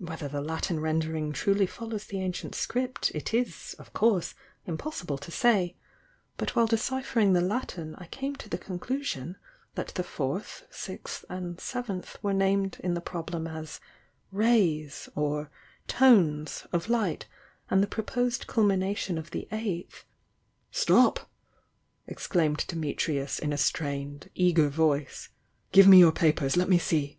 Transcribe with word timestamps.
Whether 0.00 0.28
the 0.28 0.42
Latin 0.42 0.80
rendering 0.80 1.32
truly 1.32 1.64
follows 1.64 2.04
the 2.04 2.20
ancient 2.20 2.54
script, 2.54 3.10
it 3.14 3.32
is, 3.32 3.74
of 3.78 3.94
course, 3.94 4.34
impossible 4.66 5.16
to 5.16 5.30
say,— 5.30 5.76
but 6.36 6.54
while 6.54 6.66
deciphering 6.66 7.32
the 7.32 7.40
Latin, 7.40 7.94
1 7.94 8.08
came 8.10 8.36
to 8.36 8.50
the 8.50 8.58
conclusion 8.58 9.38
that 9.74 9.88
the 9.94 10.02
Fourth, 10.02 10.66
Sixth 10.68 11.24
and 11.30 11.58
Seventh 11.58 12.18
were 12.22 12.34
named 12.34 12.80
in 12.84 12.92
the 12.92 13.00
problem 13.00 13.46
as 13.46 13.80
'rays' 14.30 15.08
or 15.14 15.50
'tones' 15.86 16.66
of 16.70 16.90
light, 16.90 17.24
and 17.70 17.82
the 17.82 17.86
proposed 17.86 18.46
culmination 18.46 19.16
of 19.16 19.30
the 19.30 19.48
Eighth" 19.52 20.04
"Stop!" 20.84 21.30
exclaimed 22.06 22.62
Dimitrius, 22.68 23.38
in 23.40 23.54
a 23.54 23.56
strained, 23.56 24.28
eager 24.34 24.68
voice. 24.68 25.30
"Give 25.70 25.86
me 25.88 25.98
your 25.98 26.12
papers!— 26.12 26.56
let 26.58 26.68
me 26.68 26.76
see!" 26.76 27.18